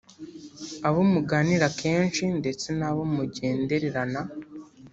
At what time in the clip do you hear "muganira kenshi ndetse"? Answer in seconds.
1.13-2.67